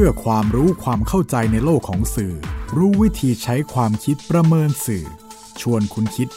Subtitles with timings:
[0.00, 2.34] พื่อความรู้ความเข้าใจในโลกของสื่อ
[2.76, 5.04] รู้วิธีใช้ความคิดประเมินสื่อ
[5.60, 6.28] ชวนคุณคิด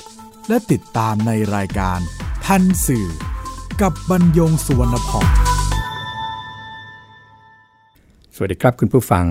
[0.48, 2.00] และติดตามในรายการ
[2.46, 3.08] ทันสื่อ
[3.82, 5.28] กับบรรยงสุวรรณพอง
[8.36, 9.26] สวัสดีครับคุณผู้ฟัง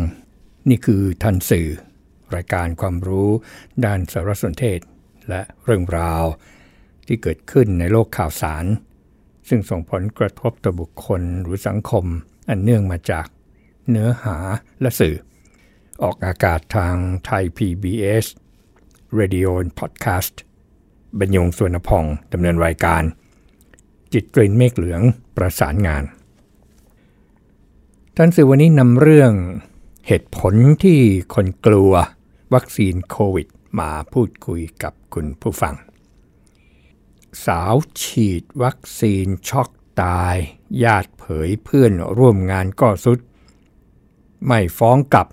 [0.68, 1.68] นี่คือทันสื่อ
[2.34, 3.30] รายการความรู้
[3.84, 4.80] ด้านสารสนเทศ
[5.28, 6.24] และเรื่องราว
[7.06, 8.64] ที่เกิดขึ้นในโลกข่าวสาร
[9.48, 12.04] ซึ่งส่งผลกระทบต่อบุคคลหรือสังคม
[12.48, 13.26] อันเนื่องมาจาก
[13.88, 14.36] เนื้อหา
[14.80, 15.14] และสื่อ
[16.02, 18.26] ออกอากาศทางไทย PBS
[19.18, 20.34] Radio Podcast
[21.18, 23.02] บรรยงสวนพองดำเนินรายการ
[24.12, 25.02] จิตกลินเมฆเหลือง
[25.36, 26.04] ประสานงาน
[28.16, 29.32] ท่านสื่อวันนี้นำเรื่อง
[30.06, 30.54] เหตุผล
[30.84, 31.00] ที่
[31.34, 31.92] คนกลัว
[32.54, 33.48] วัคซีนโควิด
[33.80, 35.74] มาพูดคุยกับคุณผู้ฟัง
[37.46, 39.68] สาวฉีดวัคซีนช็อก
[40.02, 40.36] ตาย
[40.84, 43.18] ญาติเผยเพื่อนร่วมงานก็สุด
[44.46, 45.28] ไม่ฟ้องกลับ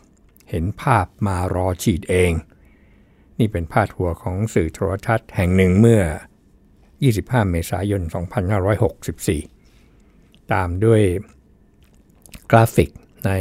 [0.49, 2.31] เห็นภาพมารอฉีดเอง
[3.39, 6.02] นี่เป็นพาดหัวของสื่อโทรทัศน์แห่งหนึ่งเมื่อ
[6.77, 8.02] 25 เมษายน
[9.67, 11.02] 2564 ตามด้วย
[12.52, 12.89] กราฟิก
[13.25, 13.31] ใน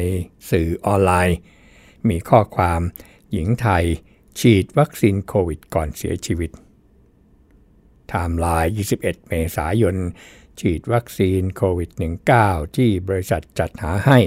[0.51, 1.39] สื่อออนไลน์
[2.09, 2.81] มีข้อความ
[3.33, 3.85] หญิงไทย
[4.41, 6.51] ฉีดวัคซีนโควิดก่อนเสียชีวิต
[8.09, 9.97] ไทม์ไลน์ 21 เมษายน
[10.61, 11.91] ฉีดวัคซีนโควิด
[12.35, 14.19] -19 ที่บริษัทจัดหาให้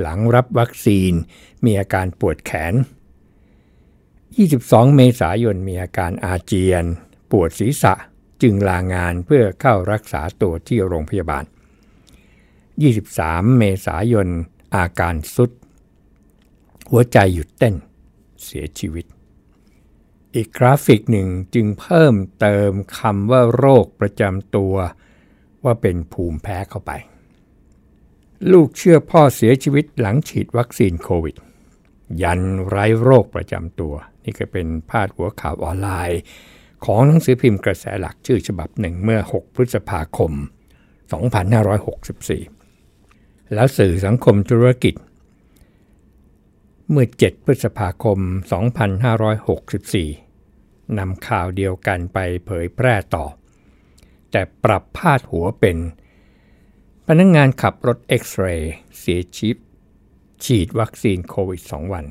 [0.00, 1.12] หลังรับวัคซีน
[1.64, 2.74] มีอาการปวดแขน
[3.64, 6.84] 22 เมษายนมีอาการอาเจียน
[7.30, 7.94] ปวดศีรษะ
[8.42, 11.44] จึงลางานเพื่อเข้ารักษาตัวที่โรงพยาบาล
[12.70, 14.28] 23 เมษายน
[14.76, 15.50] อาการสุด
[16.90, 17.74] หัวใจหยุดเต้น
[18.44, 19.06] เสียชีวิต
[20.34, 24.74] อีกกราฟิกหนึ่งจึงเพิ่มเติมคำว่าโรคประจำตัว
[25.64, 26.92] ว่าเป็นภูมิแพ้เข้าไป
[28.50, 31.36] ลูกเชื่อพ่อเสียชีวิตหลังฉีดวัคซีนโควิด
[32.22, 36.20] ยันไร้โรคประจำตัว นี่ก็เป็นพาดหัวข่าวออนไลน์
[36.84, 40.32] ของหนังสือพิมพ์กระแสหลักชื่อฉบับหนึ่งเมื่อ 6 พฤษภาคม
[41.72, 44.94] 2564 แล้วสื่อสังคมธุรกิจ
[46.90, 48.18] เมื่อ 7 พฤษภาคม
[49.38, 53.24] 2564นำข่าวเดียวกันไปเผยแพร่ต่อ
[54.30, 55.76] แต่ปรับพาดหัวเป็น
[57.08, 59.58] พนักงงานขับรถเอ็กซเรย์เสียชีวิต
[60.44, 62.04] ฉีดวัคซีนโควิด 2 วัน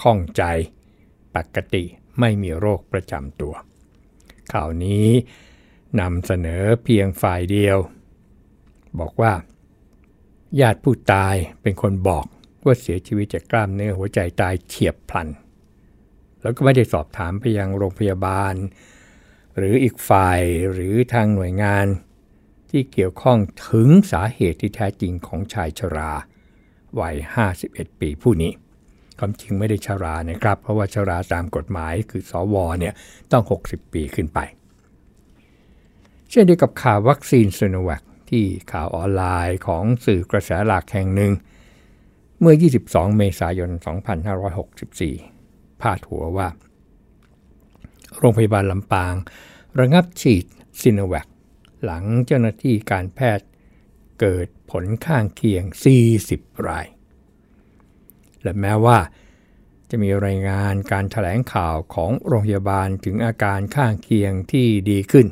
[0.00, 0.42] ข้องใจ
[1.34, 1.84] ปกติ
[2.20, 3.54] ไม่มีโรคประจำตัว
[4.52, 5.08] ข่าวนี้
[6.00, 7.78] นำเสนอเพียงฝ่ายเดียว
[9.00, 9.32] บอกว่า
[10.60, 12.26] ญาติผู้ตายเป็นคนบอก
[12.64, 15.28] ว่าเสียชีวิตจากกล้ามเนื้อหัวใจตายเฉียบพลัน
[16.42, 18.54] แล้วก็ไม่ได้สอบถามไปยังโรงพยาบาล
[19.56, 20.40] หรืออีกฝ่าย
[20.72, 21.86] หรือทางหน่วยงาน
[22.72, 23.38] ที่เกี่ยวข้อง
[23.68, 26.12] ถึงสาเหตุที่แท้จริงของชายชรา
[27.00, 27.16] วัย
[27.58, 28.52] 51 ปีผู้นี้
[29.18, 32.94] ความจริงไม่ได้ชรานะครับ เพราะว่าชราตามกฎหมายคือสอวอเนี่ย
[33.32, 34.38] ต้อง 60 ปีขึ้นไป
[36.30, 41.32] เช่นเดียวกับข่าววัคซีนซโนแวคที่ข่าวออนไลน์ของสื่อกระแสหลักแห่งหนึ่ง
[42.40, 42.54] เมื่อ
[42.86, 43.70] 22 เมษายน
[44.96, 46.48] 2564 พาดหัวว่า
[48.18, 49.14] โรงพยาบาลลำปาง
[49.80, 50.44] ระงับฉีด
[50.80, 51.26] ซีโนแวค
[51.84, 53.46] หลังเจ้าหน้าที่การแพทย์
[54.20, 55.64] เกิดผลข้างเคียง
[56.14, 56.86] 40 ราย
[58.42, 58.98] และแม้ว่า
[59.90, 65.26] จะมีรายงานการถแถลงข่าวของโรงพยาบาลถึงอาการข้างเคียงที่ดีขึ้น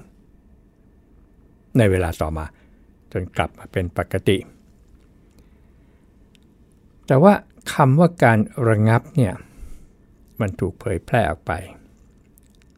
[1.79, 2.47] ในเวลาต่อมา
[3.13, 4.39] จนกลับมาเป็นปกติ
[7.07, 7.35] แต่ว่า
[7.75, 9.35] คำว่าการระงับเนี่ย
[10.41, 11.53] มันถูกเผยแพร่ออกไป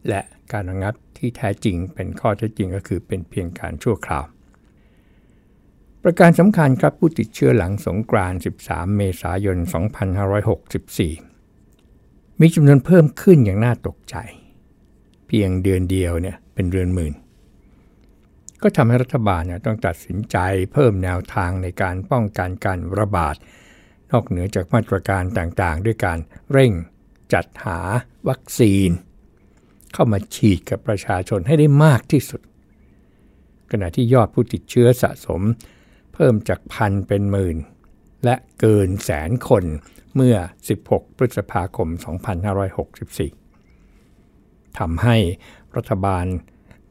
[0.08, 0.20] และ
[0.52, 4.24] การระงับ ที่แท้จริงเป็นข้อเท็จจริงก็คือเป็นเพียงการชั่วคราว
[6.02, 14.16] ประการสำคัญครับผู้ติดเชื้อหลังสงกรานต์ 13 เมษายน 2564 มีจำนวนเพิ่มขึ้นอย่างน่าตกใจ
[15.26, 17.14] เพียงเดือนเดียวเนี่ยเป็นเรือนหมื่น
[18.62, 20.36] ก็ทำให้รัฐบาลเนี่ยต้องตัดสินใจ
[20.72, 23.36] เพิ่มแนวทางในการป้องกันการระบาด
[24.10, 26.18] นอกเหนือจากมาตรการต่างๆ ด้วยการ
[26.52, 26.72] เร่ง
[27.32, 27.80] จัดหา
[28.28, 28.88] วัคซีน
[29.92, 32.40] เข้ามาฉีดกับประชาชนให้ได้มากที่สุด
[33.70, 35.40] ขณะที่ยอดผู้ติดเชื้อสะสม
[36.14, 37.56] เพิ่มจากพันเป็นหมื่น
[38.24, 39.64] และเกินแสนคน
[40.14, 40.36] เมื่อ
[40.76, 41.88] 16 พฤษภาคม
[43.52, 45.16] 2564 ทำให้
[45.76, 46.24] รัฐบาล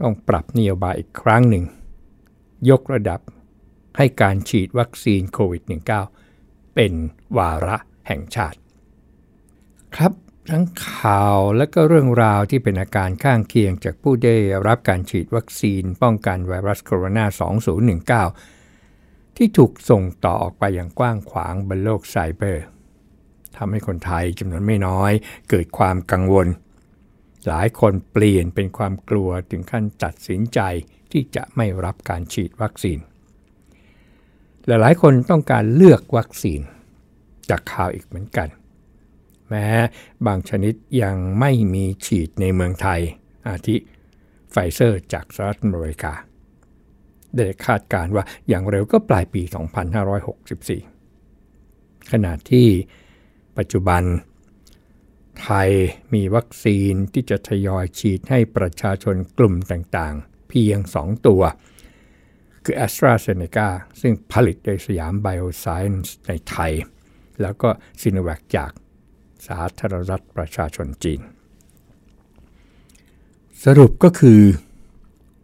[0.02, 1.64] ต้องปรับนโยบายอีกครั้งหนึ่ง
[2.70, 3.22] ยกระดับ
[3.98, 5.64] ให้การฉีดวัคซีนโควิด
[6.20, 6.94] -19 เป็น
[7.38, 7.78] วาระ
[8.08, 8.60] แห่งชาติ
[9.96, 10.14] ครับ
[10.50, 14.36] ทั้งข่าวและก็เรื่องราวที่เป็นอาการข้างเคียงจากผู้ได้
[14.68, 22.64] รับการฉีดวัคซีนป้องกันไวรัสโคโรนา 2019 ที่ถูกส่งต่อออกไปอย่างกว้างขวางบนโลกไซเบอร์
[23.58, 25.12] ทำให้คนไทยจำนวนไม่น้อย
[25.50, 26.48] เกิดความกังวล
[27.48, 30.60] หลายคนเปลี่ยนเป็นความกลัวถึงขั้นตัดสินใจ
[31.12, 33.00] ที่จะไม่รับการฉีดวัคซีน
[34.68, 36.62] หลายคนต้องการเลือกวัคซีน
[37.50, 38.48] จากข่าวอีกเหมือนกัน
[39.52, 39.68] แม้
[40.26, 43.02] บางชนิดยังไม่มีฉีดในเมืองไทย
[43.48, 43.76] อาทิ
[44.52, 46.14] ไฟเซอร์จากสหรัฐอเมริกา
[47.36, 49.42] ได้คาดการว่าอย่างเร็วก็ปลายปี
[51.18, 52.68] 2564 ขณะที่
[53.58, 54.04] ปัจจุบัน
[55.42, 55.70] ไทย
[56.14, 61.42] มีวัคซีนที่จะทยอยฉีดให้ประชาชนกลุ่มต่างๆ เพียง 2 ตัว
[62.64, 63.68] คือ a s t r a z เซ e c a
[64.02, 66.74] ซึ่งผลิตโดยสยามไบโอไซน์ในไทย
[67.42, 67.70] แล้วก็
[68.02, 68.72] ซิโนแวคจาก
[69.48, 71.22] สาธารณรัฐประชาชนจีน
[73.64, 74.42] สรุปก็คือ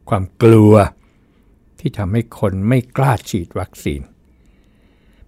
[0.09, 0.73] ความกลัว
[1.79, 4.01] ที่ทำให้คนไม่กล้าฉีดวัคซีน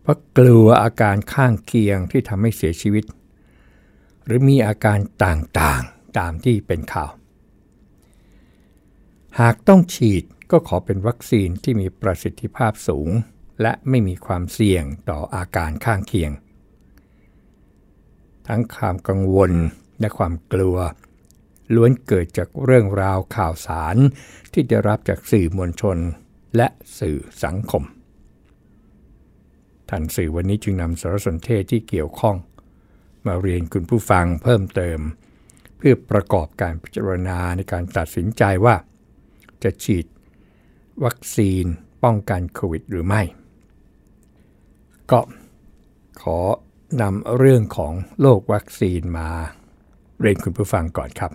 [0.01, 3.06] เพราะกลัวอาการข้างเคียงที่ทำให้เสียชีวิต
[4.25, 7.12] หรือมีอาการต่างๆตามที่เป็นข่าว
[9.39, 13.10] หากต้องฉีดก็ขอเป็นวัคซีนที่มีประสิทธิภาพสูง
[13.62, 16.31] และไม่มีความเสี่ยงต่ออาการข้างเคียง
[18.50, 19.51] ทั้งความกังวล
[20.00, 20.78] และความกลัว
[21.75, 23.96] ล้วนเกิดจากเรื่องราวข่าวสาร
[24.54, 25.98] ที่ได้รับจากสื่อมวลชน
[26.56, 26.68] และ
[27.00, 27.84] สื่อสังคม
[29.90, 32.36] ท่านสื่อวันนี้จึงนำสารสนเทศที่เกี่ยวข้อง
[33.25, 35.00] มาเรียนคุณผู้ฟังเพิ่มเติม
[35.78, 38.75] เพื่อประกอบการพิจารณาในการตัดสินใจว่า
[39.63, 40.06] จะฉีด
[41.04, 41.66] วัคซีน
[42.04, 43.22] ป้องกันโควิดหรือไม่
[45.12, 45.19] ก็
[46.22, 46.40] ขอ
[47.01, 49.30] นำเรื่องของโรควัคซีนมา
[50.21, 51.31] เรียนคุณผู้ฟังก่อนครับ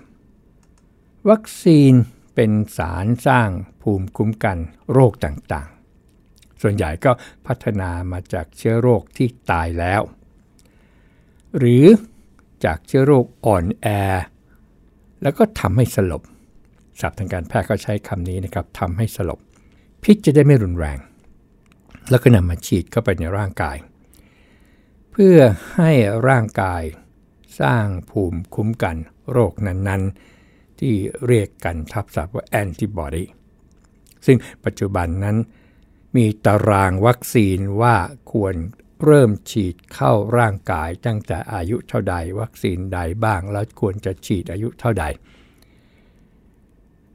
[1.31, 1.93] วัคซีน
[2.35, 3.51] เป็นสารสร้าง
[3.83, 4.59] ภูมิคุ้มกัน
[4.93, 7.13] โรคต่างๆ ส่วนใหญ่ก็
[7.47, 10.03] พัฒนามาจากเชื้อโรคที่ตายแล้ว
[11.59, 11.85] หรือ
[12.65, 13.87] จากเชื้อโรคอ่อนแอ
[15.23, 16.23] แล้วก็ทำให้สลบ
[17.01, 19.41] ศัพท์ทางการแพทย์ก็ใช้คำนี้นะครับทำให้สลบ
[20.03, 20.99] พิษจะได้ไม่รุนแรง
[22.11, 23.77] แล้วก็นำมาฉีดเข้าไปในร่างกาย
[25.17, 25.41] เพื่อ
[25.77, 25.93] ให้
[26.29, 26.83] ร่างกาย
[27.61, 28.97] สร้างภูมิคุ้มกัน
[29.33, 30.95] โรคนั้นๆ ที่
[31.27, 33.25] เรียกกันทับศัพท์ว่าแอนติบอดี
[34.27, 35.37] ซึ่งปัจจุบันนั้น
[36.17, 37.97] มีตารางวัคซีนว่า
[38.33, 38.55] ควร
[39.05, 45.05] เริ่มฉีดเข้าร่างกายตั้งแต่อายุเท่าใด วัคซีนใดบ้างแล้วควรจะฉีดอายุเท่าใด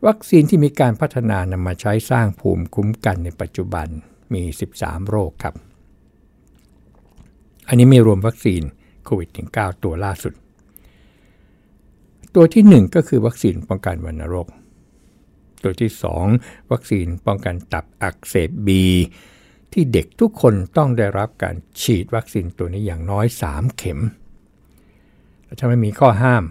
[0.07, 3.87] วัคซีนที่มีการพัฒนานำมาใช้สร้างภูมิคุ้มกันในปัจจุบัน
[4.33, 4.43] มี
[4.75, 5.55] 13 โรคครับ
[7.69, 8.61] อันนี้ไม่รวมวัคซีน
[9.05, 10.33] โควิด -19 ตัวล่าสุด
[12.35, 14.47] ตัวที่ 1 ก็คือวัคซีนป้องกันวัณโรค
[15.63, 15.91] ตัวที่
[16.31, 18.83] 2 วัคซีนป้องกันตับอักเสบบี
[19.73, 23.99] ที่เด็กทุกคนต้องได้รับการฉีดวัคซีนตัวนี้อย่างน้อย 3 เข็ม
[25.43, 26.43] และถ้าไม่มีข้อห้าม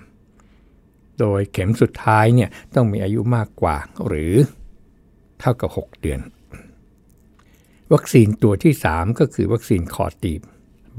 [1.19, 3.77] โดยเข็มสุดท้ายเนี่ยต้องมีอายุมากกว่า
[4.07, 4.35] หรือ
[5.41, 6.21] เท่ากับ 6 เดือน
[7.93, 10.43] วัคซีนตัวที่ 3 ก็คือวัคซีนคอตีบ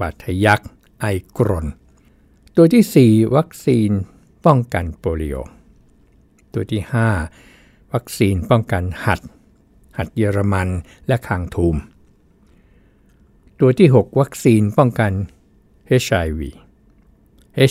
[0.00, 0.60] บาดทะยัก
[1.00, 1.06] ไอ
[1.38, 1.66] กรน
[2.56, 3.90] ตัวที่ 4 วัคซีน
[4.46, 5.36] ป้องกันโปลิโอ
[6.54, 6.82] ตัวที่
[7.36, 9.20] 5 วัคซีนป้องกันหัด
[9.96, 10.68] หัดเยอรมัน
[11.06, 11.76] และคางทูม
[13.60, 15.12] ตัวที่ 6 วัคซีนป้องกัน
[16.04, 16.40] HIV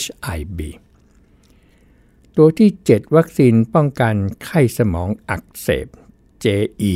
[0.01, 0.59] HIV
[2.37, 5.87] ตัวที่ 7 วัคซีนป้องกันไข้สมองอักเสบ
[6.43, 6.93] JE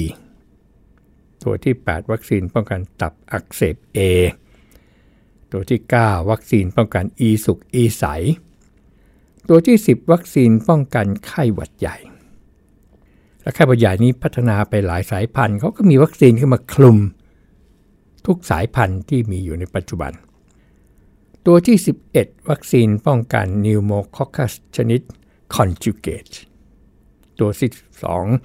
[1.44, 4.00] ตัวที่ 8 วัคซีนป้องกันตับอักเสบ A
[5.54, 8.04] ตัวที่ 9 วัคซีนป้องกันอีสุกอีใส
[9.50, 11.98] ตัวที่ 10 วัคซีนป้องกันไข้หวัดใหญ่
[13.42, 16.98] และไข้หวัดใหญ่นี้พัฒนาไปหลายสายพันธุ์เขาก็มีวัคซีนขึ้นมาคลุม
[18.26, 20.12] ทุกสายพันธุ์ที่มีอยู่ในปัจจุบัน
[21.46, 21.78] ตัวที่
[22.12, 25.02] 11 วัคซีนป้องกันนิวโมคอคคัสชนิด
[25.56, 26.28] conjugate
[27.40, 27.70] ตัวที่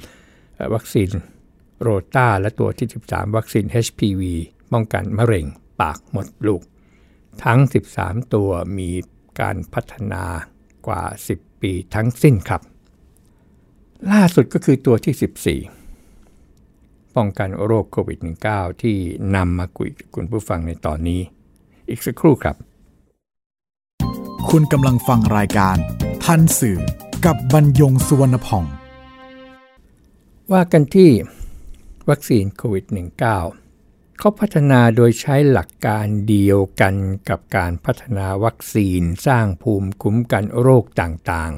[0.05, 1.11] 12วัคซีน
[1.81, 4.23] โรตาและตัวที่ 13 วัคซีน HPV
[4.73, 5.47] ป้องกันมะเร็ง
[5.81, 6.63] ปากมดลูก
[7.45, 7.61] ทั้ง
[7.97, 8.91] 13 ตัวมี
[9.41, 10.25] การพัฒนา
[10.87, 11.03] กว่า
[11.35, 12.63] 10 ปีทั้งสิ้นครับ
[14.13, 18.19] ล่าสุดก็คือตัวที่ 14 ป้องกันโรคโควิด
[18.51, 18.97] -19 ที่
[19.37, 21.21] นำมาคุยกับคุณผู้ฟังในตอนนี้
[21.89, 22.57] อีกสักครู่ครับ
[24.51, 25.77] คุณกำลังฟังรายการ
[26.25, 26.79] ทันสื่อ
[27.27, 28.65] กับบรรยงสุวรรณพอง
[30.53, 31.11] ว่ากันที่
[32.09, 32.85] วัคซีนโควิด
[33.31, 33.68] -19
[34.19, 36.95] เขาพัฒนาโดยใช้หลักการเดียวกัน
[37.29, 41.53] กับการพัฒนาวัคซีนสร้างภูมิคุ้มกันโรคต่าง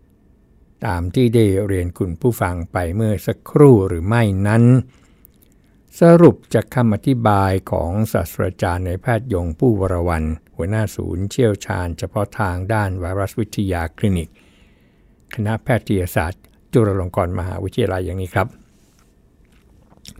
[0.00, 4.64] ๆ ตามที่ได้เรียนคุณผู้ฟังไปเมื่อสักครู่หรือไม่นั้น
[6.00, 10.24] สรุปจากคำอธิบายของศาสตราจารย์ในแพทย์ยงผู้วรวัน
[10.56, 14.28] หัวหน้าศูนย์เชี่ยวชาญเฉพาะทางด้านไวรัสวิทยาคลินิก
[15.34, 18.46] คณะแพทยศาสตร์ จุฬาลงกรณ์มหาวิทยาลัยอย่างนี้ครับ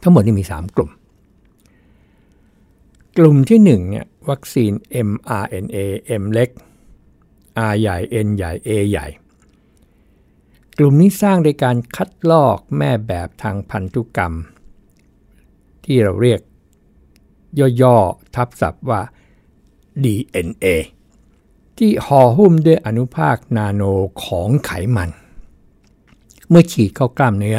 [0.02, 0.90] ทั้งหมดนี่มี 3 กลุ่ม
[3.19, 4.73] กลุ่มที่1เนี่ยวัคซีน
[5.09, 5.76] mRNA
[6.23, 6.50] M เล็ก
[7.71, 9.07] R ใหญ่ N ใหญ่ A ใหญ่
[10.78, 14.33] กลุ่มนี้สร้างโดยการคัดลอกแม่แบบทางพันธุกรรม
[15.85, 16.40] ที่เราเรียก
[17.83, 19.00] ย่อๆ ทับศัพท์ว่า
[20.04, 20.66] DNA
[21.78, 23.83] ที่ห่อหุ้มด้วยอนุภาคนาโน
[24.25, 25.11] ของไขมัน
[26.49, 27.59] เมื่อฉีดเข้ากล้ามเนื้อ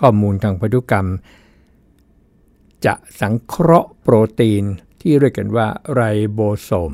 [0.00, 1.08] ข้อมูลทางพันธุกรรม
[2.84, 4.64] จะสังเคราะห์โปรตีน
[5.00, 6.02] ที่เรียกกันว่าไร
[6.32, 6.92] โบโซม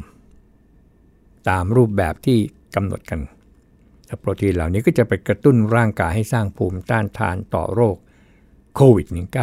[1.48, 2.38] ตามรูปแบบที่
[2.74, 3.20] กำหนดกัน
[4.20, 7.96] โปรตีนเหล่านี้ก็จะไปกระตุ้นร่างกายให้สร้างภูมิต้านทานต่อโรค
[8.74, 9.34] โควิด -19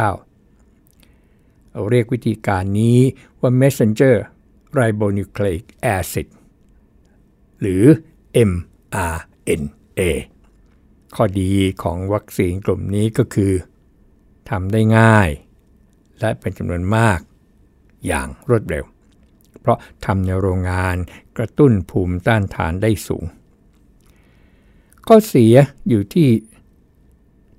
[1.72, 2.98] เราเรียกวิธีการนี้
[3.40, 4.16] ว่า messenger
[4.78, 5.64] ribonucleic
[5.96, 6.26] acid
[7.60, 7.84] หรือ
[8.50, 10.00] mRNA
[11.14, 11.50] ข้อดี
[11.82, 13.52] ของวัคซีนกลุ่มนี้ก็คือ
[14.50, 15.28] ทำได้ง่าย
[16.20, 17.18] และเป็นจำนวนมาก
[18.06, 18.84] อย่างรวดเร็ว
[19.60, 20.96] เพราะทำในโรงงาน
[21.36, 23.24] กระตุ้นภูมิต้านทานได้สูง
[25.06, 25.54] ข้อเสีย
[25.88, 26.28] อยู่ที่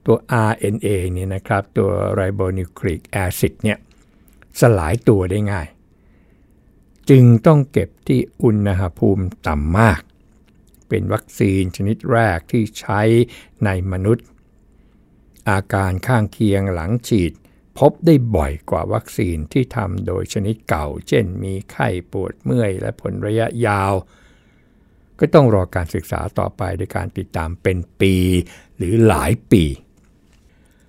[0.06, 0.18] ตัว
[0.50, 3.78] RNA เนี่ยนะครับตัว ribonucleic acid เนี่ย
[4.60, 5.68] สลายตัวได้ง่าย
[7.10, 10.02] จึงต้องเก็บที่อุณหภูมิต่ำมาก
[10.88, 13.02] เป็นวัคซีนชนิดแรกที่ใช้
[13.66, 14.26] ในมนุษย์
[15.50, 17.34] อาการข้างเคียงหลังฉีด
[17.80, 23.94] พบได้บ่อยกว่าวัคซีนที่ทำโดยชนิดเก่า เช่นมีไข้ปวดเมื่อย และผลระยะยาว
[25.20, 28.16] ก็ต้องรอการศึกษาต่อไปโดยการติดตามเป็นปี
[28.78, 29.64] หรือหลายปี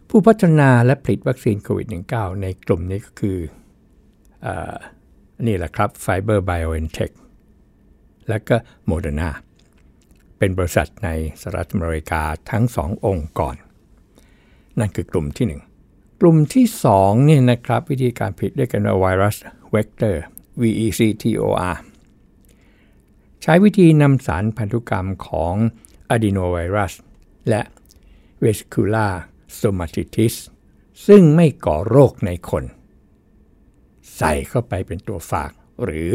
[0.09, 3.39] ผู้พัฒนาและผลิตวัคซีนโควิด -19 ในกลุ่มนี้ก็คือ
[4.47, 4.49] อ
[5.47, 7.13] นี่แหละครับ Fiber BioNTech
[8.29, 8.57] และก็
[8.91, 9.31] Moderna
[10.39, 11.09] เป็นบริษัทใน
[11.41, 13.57] สหรัฐอเมริกาทั้งสององค์ก่อน
[14.79, 15.63] นั่นคือกลุ่มที่1ก
[16.25, 19.37] ลุ่มที่2เนี่ยนะครับวิธีการผลิตเรียกกันว่าไวรัส
[19.71, 20.23] เวกเตอร์
[20.63, 21.77] VECTOR
[23.43, 25.55] ใช้วิธีนำสารพันธุกรรมของ
[26.11, 26.93] อะดีโนไวรัส
[27.49, 27.63] และ
[28.45, 29.13] Vesicular
[29.55, 30.35] stomatitis
[31.07, 32.65] ซึ่งไม่ก่อโรคในคน
[34.17, 35.51] ใส่เข้าไปเป็นตัวฝาก
[35.85, 36.09] หรือ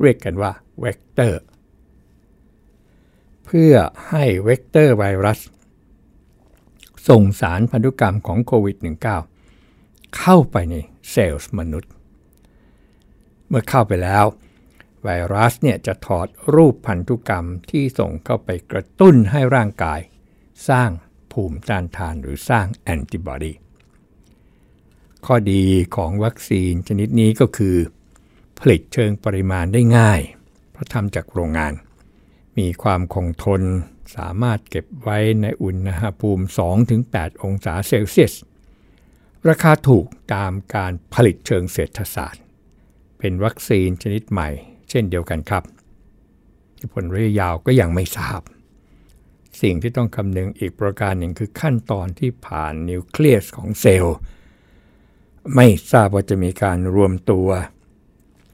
[0.00, 1.40] เรียกกันว่าเวกเตอร์
[3.44, 3.74] เพื่อ
[4.08, 5.40] ให้เวกเตอร์ไวรัส
[7.08, 9.29] ส่งสารพันธุกรรมของโควิด -19
[10.18, 10.74] เข้าไปใน
[11.10, 11.90] เซลล์มนุษย์
[13.48, 14.24] เมื่อเข้าไปแล้ว
[15.02, 20.00] ไวรัสเนี่ยจะถอดรูปพันธุกรรมที่ส่งเข้าไปกระตุ้นให้ร่างกาย
[20.68, 20.90] สร้าง
[21.32, 23.52] ภูมิต้านทานหรือสร้างแอนติบอดี
[25.26, 25.62] ข้อดี
[25.96, 27.76] ของวัคซีนชนิดนี้ก็คือ
[28.58, 30.20] ผลิตเชิงปริมาณได้ง่าย
[30.70, 31.72] เพราะทำจากโรงงาน
[32.58, 33.62] มีความคงทน
[34.16, 36.44] สามารถเก็บไว้ในอุณหภูมิ
[36.94, 38.34] 2-8 องศาเซลเซียส
[39.48, 42.42] ราคาถูกตามการผลิตเชิงเศรษฐศาสตร์
[43.18, 44.48] เป็นวัคซีนชนิดใหม่
[44.90, 45.64] เช่นเดียวกันครับ
[46.92, 48.40] ผลระยะยาวก็ยังไม่ทราบ
[49.62, 54.16] สิ่งที่ต้องคำนึงอีกประการหนึ่งคือขั้นตอนที่ผ่านนิวเคลียสของเซลล์
[55.54, 57.48] ไม่ทราบว่าจะมีการรวมตัว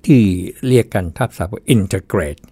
[0.07, 0.23] ที่
[0.67, 2.43] เรียกกันทับศัพท์ว่า integrate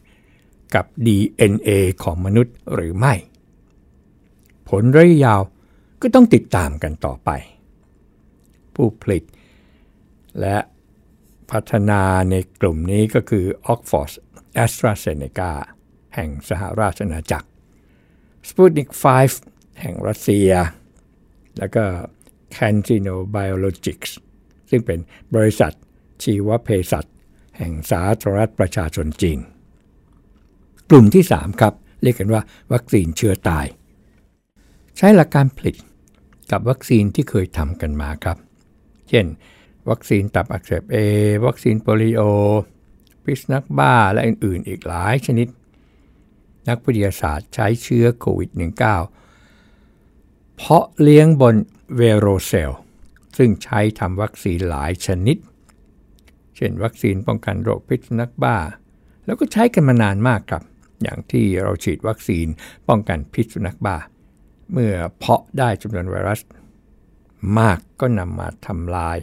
[0.74, 1.70] กับ DNA
[2.02, 3.14] ของมนุษย์หรือไม่
[4.68, 5.40] ผลระยะยาว
[6.02, 7.30] ก็ต้องติดตามกันต่อไป
[8.76, 9.24] ผู้ผลิต
[10.40, 10.56] และ
[11.50, 14.12] พัฒนาในกลุ่มนี้ก็คือ Oxford
[14.64, 15.52] AstraZeneca
[16.14, 17.48] แห่งสหราชอาณาจักร
[18.48, 18.90] Sputnik
[19.34, 20.50] 5 แห่งรัสเซีย
[21.58, 21.84] แล้วก็
[22.56, 24.10] CanSino Biologics
[24.70, 24.98] ซึ่งเป็น
[25.34, 25.72] บริษัท
[26.22, 27.04] ชีวเภสัช
[27.58, 29.38] แห่งสาธารณรัฐประชาชนจีน
[30.90, 33.66] กลุ่มที่ 3 ครับ เรียกกันว่าวัคซีนเชื้อตาย
[34.96, 35.76] ใช้หลักการผลิต
[36.50, 38.38] กับวัคซีนที่เคยทำกันมาครับ
[39.08, 39.26] เช่น
[39.90, 40.96] วัคซีนตับอักเสบเอ
[41.46, 42.22] วัคซีนโปลิโอ
[43.24, 45.48] พิษนักบ้าและอื่นๆ อีกหลายชนิด
[46.68, 48.50] นักวิทยาศาสตร์ใช้เชื้อโควิด
[49.54, 51.56] -19 เพาะเลี้ยงบน
[51.96, 52.72] เวโรเซล
[53.36, 55.36] ซึ่งใช้ทำวัคซีนหลายชนิด
[56.56, 58.56] เช่น วัคซีนป้องกันโรคพิษนัขบ้า
[59.24, 60.62] แล้วก็ใช้กันมานานมากครับ
[61.02, 62.46] อย่างที่เราฉีดวัคซีน
[62.88, 63.96] ป้องกันพิษสุนัขบ้า
[64.72, 66.40] เมื่อเพาะได้จำนวนไวรัส
[67.58, 69.16] มากก็นำมาทำลาย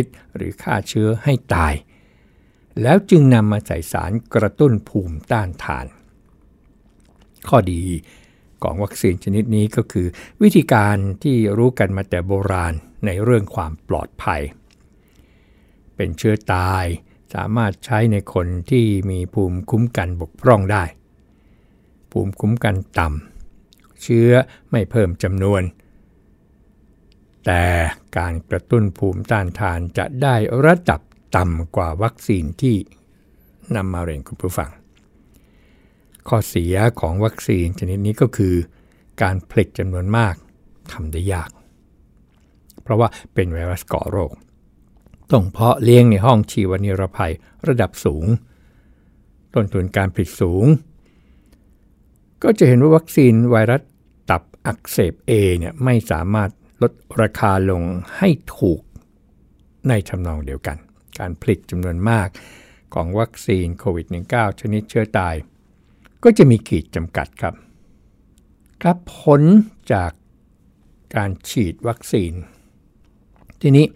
[0.00, 1.74] ฤทธิ์หรือฆ่าเชื้อให้ตาย
[2.82, 5.86] แล้วจึงนำมาใส่สารกระตุ้นภูมิต้านทาน
[7.48, 7.84] ข้อดี
[8.62, 10.06] ของวัคซีนชนิดนี้ก็คือ
[10.42, 12.74] วิธีการที่รู้กันมาแต่โบราณ
[13.06, 14.42] ในเรื่องความปลอดภัย
[15.96, 16.84] เป็นเชื้อตาย
[17.34, 20.84] สามารถใช้ในคนที่มีภูมิคุ้มกันบกพร่องได้
[22.10, 24.30] ภูมิคุ้มกันต่ำเชื้อ
[24.70, 25.62] ไม่เพิ่มจำนวน
[27.50, 27.66] แต่
[28.18, 31.00] การกระตุ้นภูมิต้านทานจะได้ระดับ
[31.36, 32.76] ต่ำกว่าวัคซีนที่
[33.76, 34.70] นำมาเรียนคุณผู้ฟัง
[36.28, 38.54] ข้อเสียของวัคซีนชนิดนี้ก็คือ
[39.22, 40.34] การผลิตจำนวนมาก
[40.92, 41.50] ทำได้ยาก
[42.82, 44.32] เพราะว่าเป็นไวรัสก่อโรค
[45.30, 47.32] ต้องเพาะเลี้ยงในห้องชีวนิรภัย
[47.68, 48.26] ระดับสูง
[49.54, 50.66] ต้นทุนการผลิตสูง
[52.42, 53.82] ก็จะเห็นว่าวัคซีนไวรัส
[54.30, 56.50] ตับอักเสบ A เนี่ยไม่สามารถ
[56.82, 56.92] ลด
[57.22, 57.82] ราคาลง
[58.16, 58.80] ให้ถูก
[59.88, 60.76] ในทำนองเดียวกัน
[61.18, 62.28] การผลิตจำนวนมาก
[62.94, 65.34] ของวัคซีนโควิด -19 ชนิดเชื้อตาย
[66.24, 67.54] ก็จะมีขีดจำกัดครับ
[68.82, 69.42] ครับผล
[69.92, 70.10] จาก
[71.16, 72.32] การฉีดวัคซีน
[73.60, 73.86] ทีนี้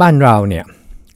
[0.00, 0.64] บ้านเราเนี่ย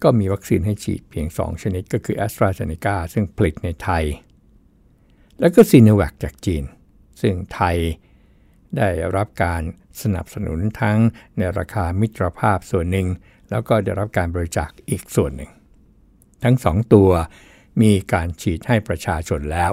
[0.02, 4.04] ก็มีวัคซีนให้ฉีดเพียง 2 ชนิดก็คือ a s t r a z เซ e c a ซึ่งผลิตในไทย
[5.40, 6.64] แล้วก็ซีโนแวคจากจีน
[7.20, 7.76] ซึ่งไทย
[8.76, 9.62] ได้รับการ
[10.02, 10.98] สนับสนุนทั้ง
[11.36, 13.08] ในราคามิตรภาพส่วนหนึ่ง
[13.50, 15.50] แล้วก็ได้รับการบริจาคอีกส่วนหนึ่ง
[16.44, 17.10] ทั้งสองตัว
[17.82, 19.72] มีการฉีดให้ประชาชนแล้ว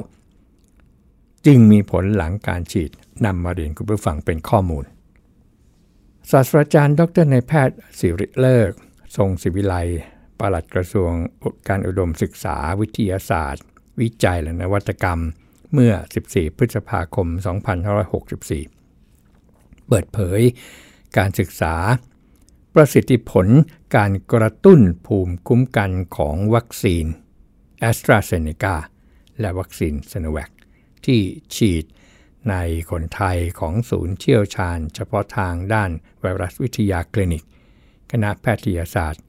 [1.45, 2.91] จึงมีผลหลังการฉีด
[3.25, 4.85] นำมาเรียนคุณผู้ฟังเป็นข้อมูล
[6.31, 8.71] ศาสตราจารย์ดรนายแพทย์สิริเลิก
[9.17, 9.75] ทรงศิวิไล
[10.39, 11.11] ปลัดกระทรวง
[11.67, 13.63] การอุดมศึกษาวิทยาศาสตร์
[14.01, 15.21] วิจัยและนวัตกรรม
[15.73, 15.93] เมื่อ
[16.25, 17.27] 14 พฤษภาคม
[18.03, 18.74] 2564
[19.87, 20.41] เปิดเผย
[21.17, 21.75] การศึกษา
[22.73, 23.47] ประสิทธิผล
[23.95, 27.05] การกระตุ้นภูมิคุ้มกันของวัคซีน
[27.79, 28.75] แอสตราเซเนกา
[29.39, 30.49] และวัคซีนซิโนแวค
[31.05, 31.21] ที่
[31.55, 31.85] ฉีด
[32.49, 32.55] ใน
[32.91, 35.89] คนไทยของศูนย์เชี่ยวชาญ เฉพาะทางด้าน
[36.21, 37.43] ไวรัสวิทยาคลินิก
[38.11, 39.23] คณะแพทยศาสตร์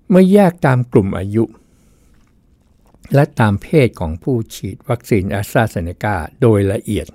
[0.10, 1.44] เมื่อแยกตามกลุ่มอายุ
[3.16, 7.08] และตามเพศของผู้ฉีดวัคซีนแอสตราเซเนกาโดยละเอียด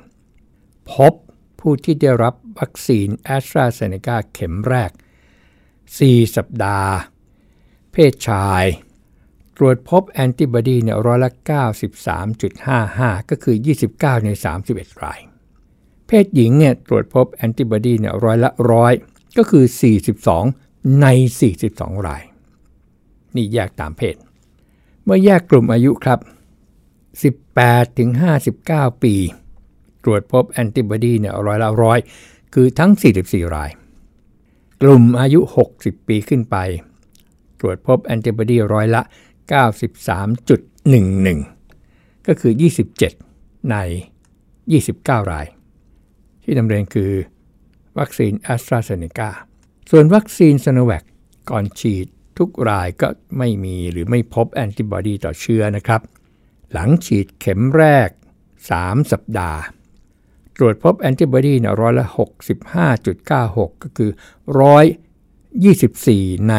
[0.92, 1.12] พบ
[1.60, 4.90] ผู้ที่ได้รับวัคซีนแอสตราเซเนกาเข็มแรก
[5.62, 6.92] 4 สัปดาห์
[7.92, 8.64] เพศชาย
[9.56, 11.30] ตรวจพบแอนติบอดีเนี่ยร้อยละ
[12.50, 13.56] 93.55 ก็คือ
[13.90, 14.28] 29 ใน
[14.66, 15.20] 31 ราย
[16.06, 18.92] เพศหญิงเนี่ยตรวจพบแอนติบอดีเนี่ยร้อยละร้อย
[19.36, 19.64] ก็คือ
[20.32, 21.06] 42 ใน
[21.56, 22.22] 42 ราย
[23.36, 24.16] นี่แยกตามเพศ
[25.04, 26.18] เมื่อแยกกลุ่มอายุครับ
[27.28, 28.10] 18ถึง
[28.56, 29.14] 59 ปี
[30.04, 31.98] ตรวจพบแอนติบอดีเนี่ยร้อยละร้อย
[32.54, 32.90] คือทั้ง
[33.22, 33.70] 44 ราย
[34.82, 35.40] กลุ่มอายุ
[35.74, 36.56] 60 ปีขึ้นไป
[37.60, 39.02] ตรวจพบแอนติบอดีร้อยละ
[40.24, 42.52] 93.11 ก็คือ
[43.10, 43.76] 27 ใน
[44.52, 45.46] 29 ราย
[46.42, 47.12] ที่ดำเนินคือ
[47.98, 49.30] วัคซีนแอสตราเซเนกา
[49.90, 51.04] ส่วนวัคซีนซิโนแวค
[51.50, 52.06] ก่อนฉีด
[52.38, 53.08] ทุกรายก็
[53.38, 56.00] ไม่มีหรือไม่พบแอนติบอดีต่อเชื้อนะครับ
[56.72, 58.08] หลังฉีดเข็มแรก
[58.60, 59.60] 3 สัปดาห์
[60.58, 62.06] ตรวจพบแอนติบอดีเนี่ยร้อยละ
[62.94, 64.10] 65.96 ก็คือ
[65.68, 66.54] 124 ใน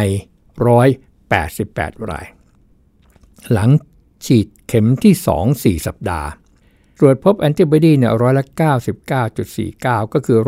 [0.67, 2.25] 188 ราย
[3.51, 3.69] หลัง
[4.25, 6.29] ฉีดเข็มที่ 2 4 สัปดาห์
[6.99, 8.45] ตรวจพบแอนติบอดีเนี่ยร้อยละ
[9.29, 10.39] 99.49 ก็คือ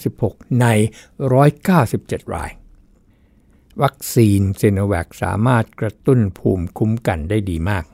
[0.00, 0.66] 196 ใน
[1.50, 2.50] 197 ราย
[3.82, 7.84] วัคซีนเซโนแวคสามารถกระตุ้นภูมิคุ้มกันได้ดีมาก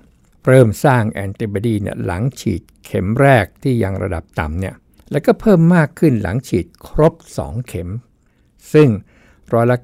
[0.46, 4.74] เริ่มสร้างแอนติบอดีเนี่ยหลังฉีดเข็มแรกที่ยังระดับต่ำเนี่ย
[5.10, 7.88] แล้วก็เพิ่มมากขึ้นหลังฉีดครบ 2 เข็ม
[8.72, 8.88] ซึ่ง
[9.52, 9.78] ร้อยละ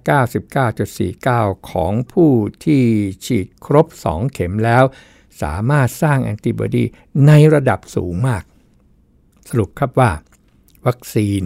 [0.81, 2.31] 99.49 ของผู้
[2.65, 2.83] ที่
[3.27, 4.85] ฉีดครบ 2 เข็มแล้ว
[5.43, 6.85] สามารถสร้างแอนติบอดี
[7.27, 8.45] ในระดับสูงมาก
[9.49, 10.11] สรุปครับว่า
[10.87, 11.43] วัคซีน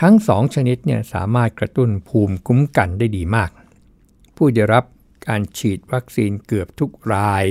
[0.00, 3.50] ทั้ง 2 ชนิดเนี่ยสามารถกระตุ้นภูมิคุ้มกันได้ดีมาก
[4.36, 4.84] ผู้ได้รับ
[5.26, 7.44] การฉีดวัคซีนเกือบทุกราย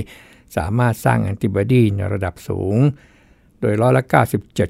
[0.58, 2.78] สามารถสร้างแอนติบอดีในระดับสูง
[3.66, 4.04] โดยร้อยละ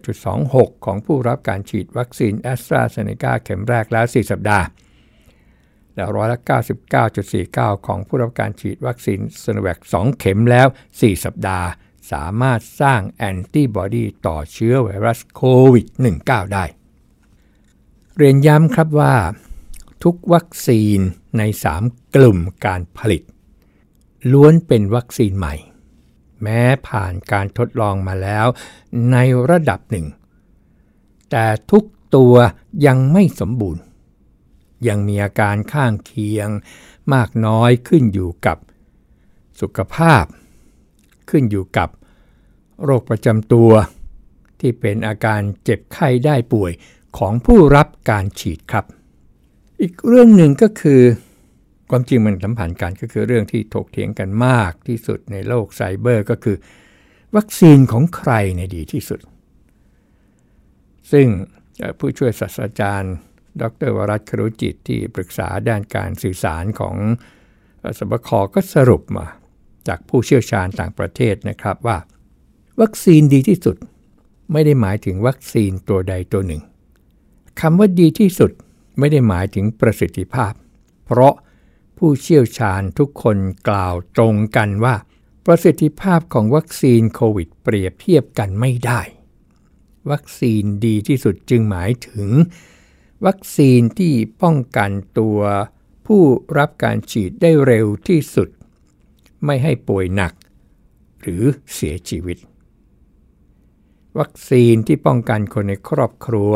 [0.09, 4.65] 97.26 ของผู้รับการฉีดวัคซีนแอสตราเซเนกาเข็มแรกแล้ว 4 สัปดาห์
[5.95, 6.39] และร้อยละ
[7.11, 11.67] 99.49 ของผู้รับการฉีดวัคซีนซโนแวค2เข็มแล้ว 4 สัปดาห์
[12.11, 15.87] สามารถสร้างแอนติบอดีต่อเชื้อไวรัสโควิด
[16.21, 16.65] -19 ได้
[18.17, 19.15] เรียนย้ำครับว่า
[20.03, 20.99] ทุกวัคซีน
[21.37, 21.43] ใน
[21.77, 23.23] 3 กลุ่มการผลิต
[24.31, 25.55] ล้วนเป็นวัคซีนใหม่
[26.43, 28.47] แม้ผ่านการทดลองมาแล้ว
[29.11, 29.17] ใน
[29.49, 30.07] ระดับหนึ่ง
[31.31, 31.83] แต่ทุก
[32.15, 32.35] ตัว
[32.85, 33.81] ยังไม่สมบูรณ์
[34.87, 36.49] ยังมีอาการข้างเคียง
[37.13, 38.57] มากน้อยขึ้นอยู่กับ
[39.61, 40.23] สุขภาพ
[41.29, 41.89] ขึ้นอยู่กับ
[42.83, 43.71] โรคประจำตัว
[44.59, 46.71] ที่เป็นอาการเจ็บไข้ได้ป่วย
[47.17, 48.85] ของผู้รับการฉีดครับ
[49.81, 51.01] อีกเรื่องหนึ่งก็คือ
[51.89, 56.57] ความจริงมันสัมพันธ์กันก็คือเรื่องที่ถกเถียงกันมากที่สุดในโลกไซเบอร์ก็คือ
[57.35, 59.19] วัคซีนของใครในดีที่สุด
[61.11, 61.27] ซึ่ง
[61.99, 63.15] ผู้ช่วยศาสตราจารย์
[63.61, 66.95] ดรวรัตครุจิตที่ปรึกษาด้านการสื่อสารของ
[67.97, 69.25] สบคก็สรุปมา
[69.87, 71.97] จากผู้เชี่ยวชาญต่างประเทศนะครับว่า
[72.81, 73.75] วัคซีนดีที่สุด
[74.51, 76.61] ไม่ได้หมายถึงวัคซีนตัวใดตัวหนึ่ง
[77.61, 78.51] คำว่าดีที่สุด
[78.99, 80.53] ไม่ได้หมายถึงประสิทธิภาพ
[81.05, 81.33] เพราะ
[81.97, 83.37] ผู้เชี่ยวชาญทุกคน
[83.69, 84.95] กล่าวตรงกันว่า
[85.45, 89.01] ประสิทธิภาพของวัคซีนโควิดเปรียบเทียบกันไม่ได้
[90.11, 92.29] วัคซีนดีที่สุดจึงหมายถึง
[93.25, 95.39] วัคซีนที่ป้องกันตัว
[96.07, 96.23] ผู้
[96.57, 98.49] รับการฉีดได้เร็วที่สุด
[99.45, 100.33] ไม่ให้ป่วยหนัก
[101.21, 102.37] หรือเสียชีวิต
[104.19, 106.53] วัคซีนที่ป้องกันคนในครอบครัว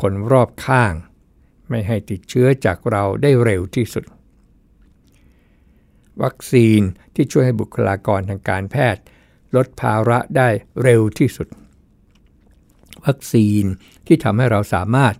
[0.00, 0.94] คนรอบข้าง
[1.68, 4.04] ไม่ให้ติดเชื้อจากเราได้เร็วที่สุด
[6.22, 6.80] วัคซีน
[7.14, 9.02] ที่ช่วยให้บุคลากรทางการแพทย์
[9.56, 10.48] ลดภาระได้
[10.82, 11.48] เร็วที่สุด
[13.04, 13.64] วัคซีน
[14.06, 15.14] ที่ทำให้เราสามารถ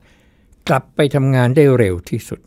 [0.69, 2.41] กลับไปทำงานได้เร็วที่สุด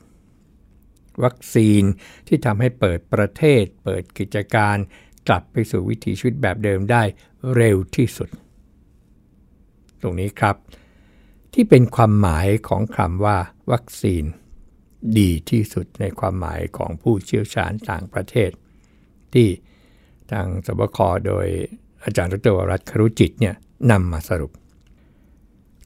[1.23, 1.84] วัคซีน
[2.27, 4.77] ที่ทำให้เปิดประเทศ เปิดกิจการ
[5.27, 7.03] กลับไปสู่วิถีชีวิตแบบเดิมได้
[7.56, 8.29] เร็วที่สุด
[10.01, 10.56] ตรงนี้ครับ
[11.53, 13.38] ที่เป็นความหมายของคำว่า
[13.71, 14.23] วัคซีน
[15.19, 18.49] ดีที่สุดในความหมายของผู้เชี่ยวชาญต่างประเทศ
[19.33, 19.47] ที่
[20.31, 21.47] ทางสบคโดย
[22.03, 23.55] อาจารย์ดรวรัตครุจิตเนี่ย
[23.91, 24.51] นำมาสรุป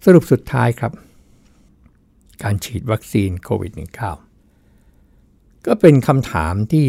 [0.06, 0.94] สรุปสุดท้ายครับ
[2.44, 3.72] การฉีดวัคซีนโควิด
[4.50, 6.88] -19 ก็เป็นคำถามที่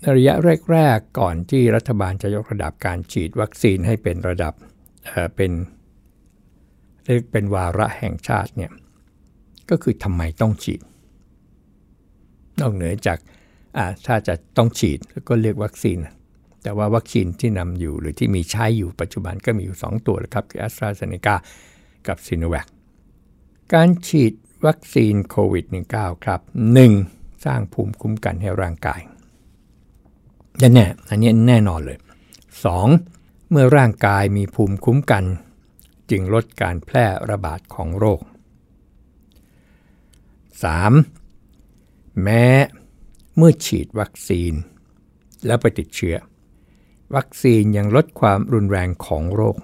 [0.00, 0.34] ในระยะ
[0.72, 4.54] แรก ๆ ก่อนที่รัฐบาลจะยกระดับการฉีดวัคซีนให้เป็นระดับ
[5.06, 5.52] เเป็น
[7.04, 8.72] เรียกเป็นวาระแห่งชาติเนี่ย
[9.70, 10.80] ก็คือทำไมต้องฉีด
[12.60, 13.18] นอกเหนือจาก
[14.06, 15.98] ถ้าจะต้องฉีดก็เรียกวัคซีน
[16.62, 21.34] แต่ว่าวัคซีนที่นำอยู่หรือที่มีใช้อยู่ปัจจุบันก็มีอยู่ 2 ตัวนะครับคือแอสตราเซเนกา
[22.06, 22.66] กับซีโนแวค
[23.74, 24.32] การฉีด
[24.66, 26.40] วัคซีนโควิด -19 ครับ
[26.92, 27.44] 1.
[27.44, 29.00] สร้างภูมิคุ้มกันให้ร่างกาย
[30.58, 31.98] แน่อันนี้แน่นอนเลย
[32.74, 33.50] 2.
[33.50, 35.24] เมื่อร่างกายมีภูมิคุ้มกัน
[36.10, 38.20] จึงลดการแพร่ระบาดของโรค
[40.62, 41.21] 3.
[42.22, 42.44] แม้
[43.36, 44.52] เมื่อฉีดวัคซีน
[45.46, 46.16] แล้วไปติดเชื้อ
[47.16, 49.56] วัคซีนยังลดความรุนแรงของโรค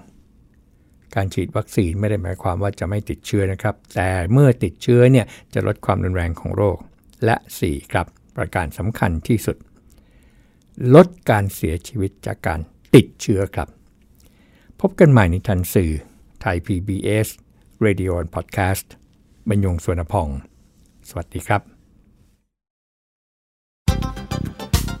[1.15, 6.77] การฉีดวัคซีนไม่ได้หมายความว่าจะไม่ติดเชื้อนะครับ แต่เมื่อติดเชื้อเนี่ยจะลดความรุนแรงของโรค
[7.25, 8.07] และ 4 ครับ
[8.37, 9.57] ประการสำคัญที่สุด
[10.95, 12.59] ลดการเสียชีวิตจากการ
[12.95, 13.67] ติดเชื้อครับ
[14.81, 15.91] พบกันใหม่ในทันสื่อ
[16.41, 17.27] ไทย PBS
[17.85, 18.87] Radio and Podcast
[19.49, 20.27] บรรยงสวนพอง
[21.09, 21.78] สวัสดีครับ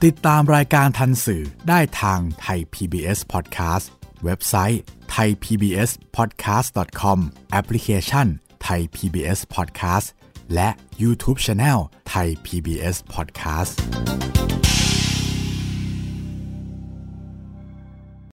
[0.05, 3.85] ติดตามรายการทันสื่อได้ทางไทย PBS Podcast
[4.23, 4.81] เว็บไซต์
[5.15, 7.19] thaipbspodcast.com
[7.51, 8.27] แอปพลิเคชัน
[8.67, 10.07] Thai PBS Podcast
[10.53, 10.69] และ
[11.01, 11.79] YouTube Channel
[12.13, 13.73] Thai PBS Podcast